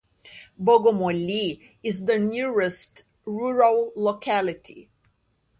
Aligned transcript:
Bogomolye 0.59 1.75
is 1.83 2.05
the 2.05 2.17
nearest 2.17 3.03
rural 3.23 3.93
locality. 3.95 4.89